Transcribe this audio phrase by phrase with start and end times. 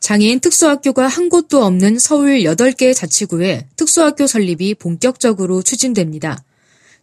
[0.00, 6.42] 장애인 특수학교가 한 곳도 없는 서울 8개 자치구에 특수학교 설립이 본격적으로 추진됩니다.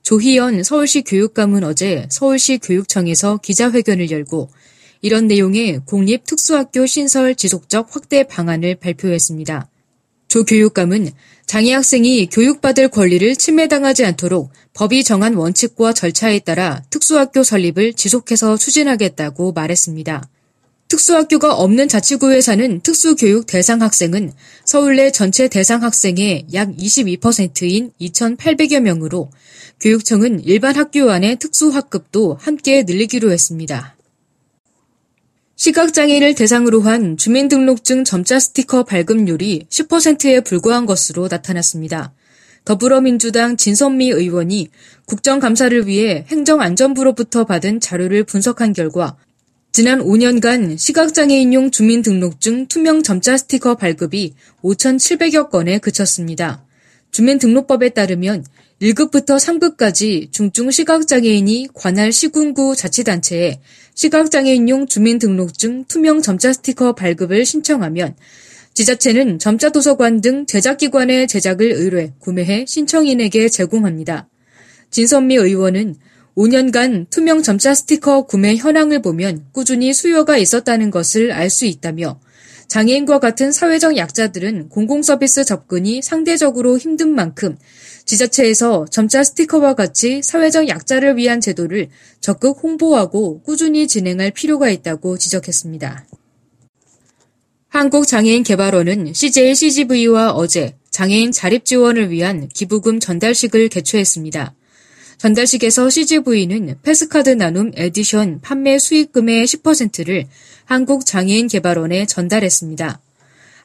[0.03, 4.49] 조희연 서울시 교육감은 어제 서울시 교육청에서 기자회견을 열고
[5.01, 9.69] 이런 내용의 공립 특수학교 신설 지속적 확대 방안을 발표했습니다.
[10.27, 11.11] 조 교육감은
[11.45, 19.53] 장애 학생이 교육받을 권리를 침해당하지 않도록 법이 정한 원칙과 절차에 따라 특수학교 설립을 지속해서 추진하겠다고
[19.53, 20.27] 말했습니다.
[20.95, 24.31] 특수학교가 없는 자치구에 사는 특수교육 대상 학생은
[24.63, 29.29] 서울 내 전체 대상 학생의 약 22%인 2,800여 명으로
[29.81, 33.95] 교육청은 일반 학교 안의 특수학급도 함께 늘리기로 했습니다.
[35.57, 42.13] 시각장애인을 대상으로 한 주민등록증 점자 스티커 발급률이 10%에 불과한 것으로 나타났습니다.
[42.63, 44.69] 더불어민주당 진선미 의원이
[45.05, 49.17] 국정감사를 위해 행정안전부로부터 받은 자료를 분석한 결과
[49.75, 56.63] 지난 5년간 시각장애인용 주민등록증 투명 점자 스티커 발급이 5,700여 건에 그쳤습니다.
[57.11, 58.45] 주민등록법에 따르면
[58.81, 63.59] 1급부터 3급까지 중증 시각장애인이 관할 시군구 자치단체에
[63.95, 68.15] 시각장애인용 주민등록증 투명 점자 스티커 발급을 신청하면
[68.73, 74.29] 지자체는 점자 도서관 등 제작기관의 제작을 의뢰 구매해 신청인에게 제공합니다.
[74.91, 75.95] 진선미 의원은
[76.35, 82.19] 5년간 투명 점자 스티커 구매 현황을 보면 꾸준히 수요가 있었다는 것을 알 수 있다며
[82.67, 87.57] 장애인과 같은 사회적 약자들은 공공서비스 접근이 상대적으로 힘든 만큼
[88.05, 96.05] 지자체에서 점자 스티커와 같이 사회적 약자를 위한 제도를 적극 홍보하고 꾸준히 진행할 필요가 있다고 지적했습니다.
[97.69, 104.55] 한국장애인개발원은 CJ CGV와 어제 장애인 자립 지원을 위한 기부금 전달식을 개최했습니다.
[105.17, 110.25] 전달식에서 CGV는 패스카드 나눔 에디션 판매 수익금의 10%를
[110.65, 112.99] 한국장애인개발원에 전달했습니다.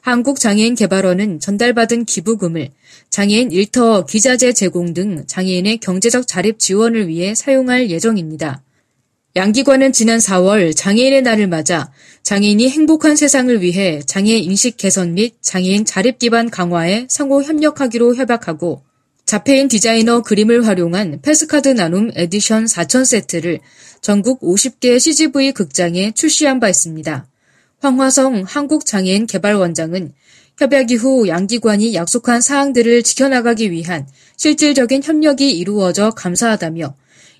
[0.01, 2.69] 한국장애인개발원은 전달받은 기부금을
[3.09, 8.63] 장애인 일터 기자재 제공 등 장애인의 경제적 자립 지원을 위해 사용할 예정입니다.
[9.35, 11.91] 양기관은 지난 4월 장애인의 날을 맞아
[12.23, 18.83] 장애인이 행복한 세상을 위해 장애 인식 개선 및 장애인 자립 기반 강화에 상호 협력하기로 협약하고
[19.31, 23.61] 자폐인 디자이너 그림을 활용한 패스카드 나눔 에디션 4천 세트를
[24.01, 27.25] 전국 50개 CGV 극장에 출시한 바 있습니다.
[27.79, 30.11] 황화성 한국장애인 개발원장은
[30.57, 34.05] 협약 이후 양기관이 약속한 사항들을 지켜나가기 위한
[34.35, 36.93] 실질적인 협력이 이루어져 감사하다며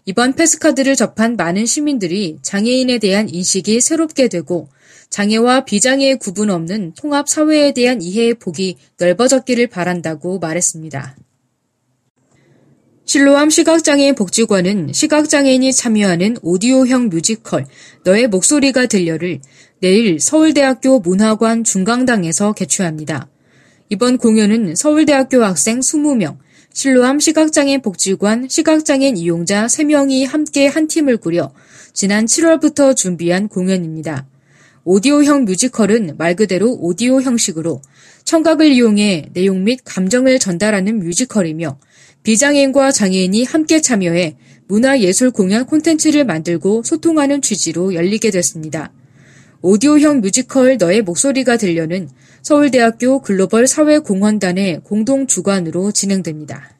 [0.05, 4.69] 이번 패스카드를 접한 많은 시민들이 장애인에 대한 인식이 새롭게 되고
[5.09, 11.17] 장애와 비장애의 구분 없는 통합 사회에 대한 이해의 폭이 넓어졌기를 바란다고 말했습니다.
[13.11, 17.65] 실로암 시각장애인 복지관은 시각장애인이 참여하는 오디오형 뮤지컬
[18.05, 19.41] 너의 목소리가 들려를
[19.81, 23.27] 내일 서울대학교 문화관 중강당에서 개최합니다.
[23.89, 26.37] 이번 공연은 서울대학교 학생 20명,
[26.71, 31.51] 실로암 시각장애인 복지관 시각장애인 이용자 3명이 함께 한 팀을 꾸려
[31.91, 34.25] 지난 7월부터 준비한 공연입니다.
[34.85, 37.81] 오디오형 뮤지컬은 말 그대로 오디오 형식으로
[38.23, 41.77] 청각을 이용해 내용 및 감정을 전달하는 뮤지컬이며
[42.23, 44.37] 비장애인과 장애인이 함께 참여해
[44.67, 48.91] 문화예술 공연 콘텐츠를 만들고 소통하는 취지로 열리게 됐습니다.
[49.61, 52.09] 오디오형 뮤지컬 너의 목소리가 들려는
[52.41, 56.71] 서울대학교 글로벌 사회공헌단의 공동 주관으로 진행됩니다.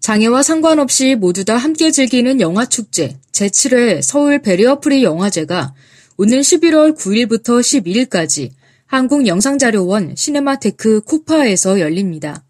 [0.00, 5.74] 장애와 상관없이 모두 다 함께 즐기는 영화축제 제7회 서울 베리어프리 영화제가
[6.18, 7.60] 오는 11월 9일부터
[8.08, 8.50] 12일까지
[8.86, 12.44] 한국영상자료원 시네마테크 KOFA에서 열립니다.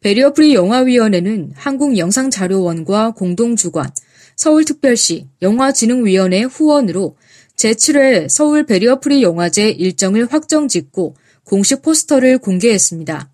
[0.00, 3.90] 베리어프리 영화위원회는 한국영상자료원과 공동주관,
[4.36, 7.16] 서울특별시 영화진흥위원회 후원으로
[7.56, 13.28] 제7회 서울 베리어프리 영화제 일정을 확정 짓고 공식 포스터를 공개했습니다.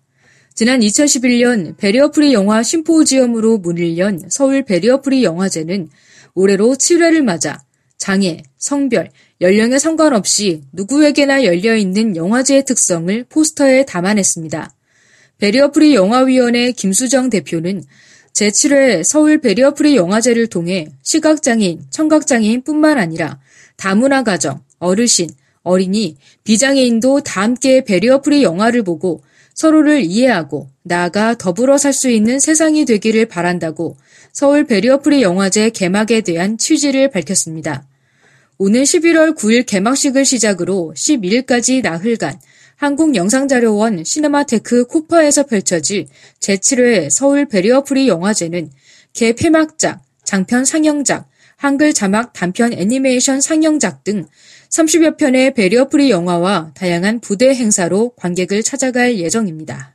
[0.55, 5.89] 지난 2011년 베리어프리 영화 심포지엄으로 문을 연 서울 베리어프리 영화제는
[6.33, 7.63] 올해로 7회를 맞아
[7.97, 14.73] 장애, 성별, 연령에 상관없이 누구에게나 열려있는 영화제의 특성을 포스터에 담아냈습니다.
[15.39, 17.83] 베리어프리 영화위원회 김수정 대표는
[18.33, 23.39] 제7회 서울 베리어프리 영화제를 통해 시각장애인, 청각장애인 뿐만 아니라
[23.77, 25.29] 다문화 가정, 어르신,
[25.63, 29.23] 어린이, 비장애인도 다 함께 베리어프리 영화를 보고
[29.53, 33.97] 서로를 이해하고 나아가 더불어 살 수 있는 세상이 되기를 바란다고
[34.33, 37.87] 서울 베리어프리 영화제 개막에 대한 취지를 밝혔습니다.
[38.57, 42.39] 오는 11월 9일 개막식을 시작으로 12일까지 나흘간
[42.75, 46.07] 한국영상자료원 시네마테크 KOFA에서 펼쳐질
[46.39, 48.69] 제7회 서울 베리어프리 영화제는
[49.13, 54.25] 개폐막작, 장편 상영작, 한글 자막 단편 애니메이션 상영작 등
[54.69, 59.93] 30여 편의 베리어프리 영화와 다양한 부대 행사로 관객을 찾아갈 예정입니다.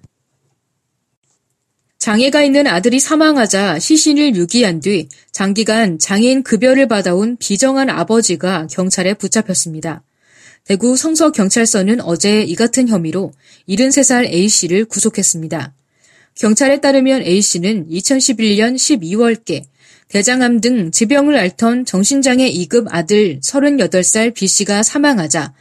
[1.98, 10.02] 장애가 있는 아들이 사망하자 시신을 유기한 뒤 장기간 장애인 급여를 받아온 비정한 아버지가 경찰에 붙잡혔습니다.
[10.64, 13.32] 대구 성서경찰서는 어제 이 같은 혐의로
[13.68, 15.74] 73살 A씨를 구속했습니다.
[16.36, 19.64] 경찰에 따르면 A씨는 2011년 12월께
[20.08, 25.54] 대장암 등 지병을 앓던 정신장애 2급 아들 38살 B씨가 사망하자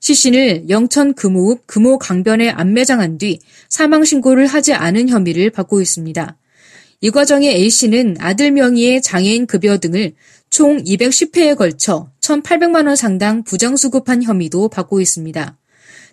[0.00, 3.38] 시신을 영천 금호읍 금호강변에 안매장한 뒤
[3.70, 6.36] 사망 신고를 하지 않은 혐의를 받고 있습니다.
[7.04, 10.14] 이 과정에 A씨는 아들 명의의 장애인 급여 등을
[10.48, 15.58] 총 210회에 걸쳐 1,800만 원 상당 부정수급한 혐의도 받고 있습니다.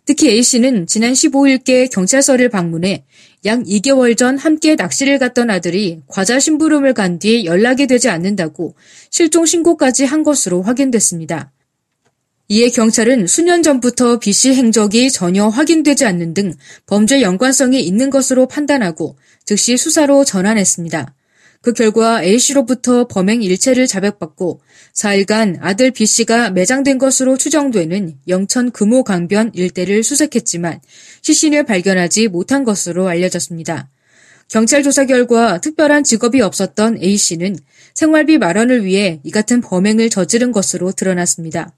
[0.04, 3.06] 특히 A씨는 지난 15일께 경찰서를 방문해
[3.46, 8.76] 약 2개월 전 함께 낚시를 갔던 아들이 과자 심부름을 간 뒤 연락이 되지 않는다고
[9.10, 11.54] 실종 신고까지 한 것으로 확인됐습니다.
[12.52, 16.54] 이에 경찰은 수년 전부터 B씨 행적이 전혀 확인되지 않는 등
[16.86, 21.16] 범죄 연관성이 있는 것으로 판단하고 즉시 수사로 전환했습니다.
[21.62, 24.60] 그 결과 A씨로부터 범행 일체를 자백받고
[24.94, 30.82] 4일간 아들 B씨가 매장된 것으로 추정되는 영천 금호 강변 일대를 수색했지만
[31.22, 33.90] 시신을 발견하지 못한 것으로 알려졌습니다.
[34.50, 37.56] 경찰 조사 결과 특별한 직업이 없었던 A씨는
[37.94, 41.74] 생활비 마련을 위해 이 같은 범행을 저지른 것으로 드러났습니다.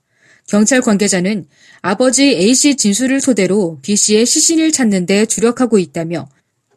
[0.47, 1.45] 경찰 관계자는
[1.81, 6.27] 아버지 A씨 진술을 토대로 B씨의 시신을 찾는 데 주력하고 있다며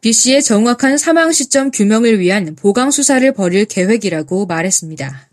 [0.01, 5.27] B씨의 정확한 사망 시점 규명을 위한 보강 수사를 벌일 계획이라고 말했습니다.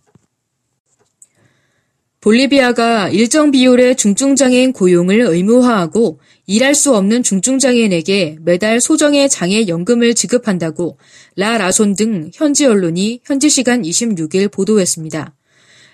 [2.25, 10.97] 볼리비아가 일정 비율의 중증장애인 고용을 의무화하고 일할 수 없는 중증장애인에게 매달 소정의 장애 연금을 지급한다고
[11.37, 15.35] 라 라손 등 현지 언론이 현지 시간 26일 보도했습니다.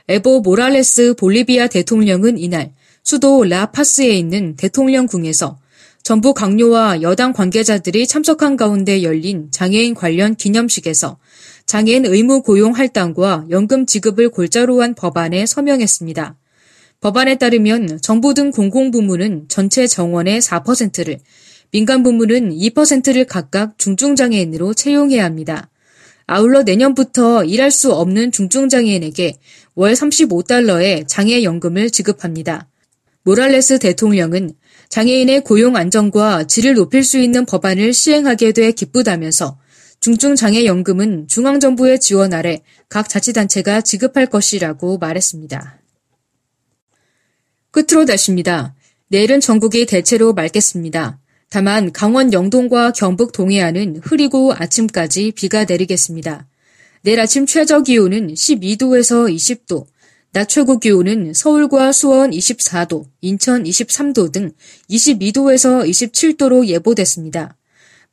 [0.08, 5.58] 에보 모랄레스 볼리비아 대통령은 이날 수도 라파스에 있는 대통령궁에서
[6.02, 11.18] 정부 강요와 여당 관계자들이 참석한 가운데 열린 장애인 관련 기념식에서
[11.66, 16.36] 장애인 의무 고용 할당과 연금 지급을 골자로 한 법안에 서명했습니다.
[17.00, 21.18] 법안에 따르면 정부 등 공공부문은 전체 정원의 4%를,
[21.70, 25.69] 민간 부문은 2%를 각각 중증장애인으로 채용해야 합니다.
[26.32, 29.34] 아울러 내년부터 일할 수 없는 중증장애인에게
[29.74, 32.68] 월 35달러의 장애연금을 지급합니다.
[33.24, 34.54] 모랄레스 대통령은
[34.90, 39.58] 장애인의 고용 안정과 질을 높일 수 있는 법안을 시행하게 돼 기쁘다면서
[39.98, 45.80] 중증장애연금은 중앙정부의 지원 아래 각 자치단체가 지급할 것이라고 말했습니다.
[47.72, 48.76] 끝으로 날씨입니다.
[49.08, 51.19] 내일은 전국이 대체로 맑겠습니다.
[51.50, 56.46] 다만 강원 영동과 경북 동해안은 흐리고 아침까지 비가 내리겠습니다.
[57.02, 59.84] 내일 아침 최저 기온은 12도에서 20도,
[60.32, 64.52] 낮 최고 기온은 서울과 수원 24도, 인천 23도 등
[64.90, 67.56] 22도에서 27도로 예보됐습니다.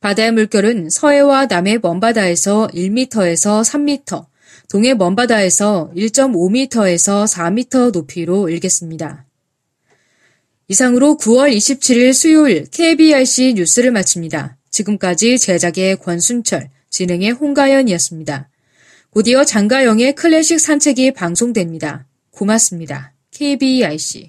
[0.00, 4.26] 바다의 물결은 서해와 남해 먼바다에서 1m에서 3m,
[4.68, 9.27] 동해 먼바다에서 1.5m에서 4m 높이로 일겠습니다.
[10.68, 14.58] 이상으로 9월 27일 수요일 KBRC 뉴스를 마칩니다.
[14.70, 18.50] 지금까지 제작의 권순철, 진행의 홍가연이었습니다.
[19.10, 22.06] 곧이어 장가영의 클래식 산책이 방송됩니다.
[22.30, 23.14] 고맙습니다.
[23.30, 24.28] KBIC